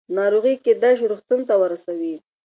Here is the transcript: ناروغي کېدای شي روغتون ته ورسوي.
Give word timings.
ناروغي 0.17 0.53
کېدای 0.65 0.93
شي 0.99 1.05
روغتون 1.11 1.39
ته 1.47 1.53
ورسوي. 1.61 2.15